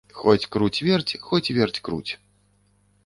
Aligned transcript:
Хоць 0.19 0.45
круць-верць, 0.53 1.13
хоць 1.27 1.53
верць-круць. 1.59 2.11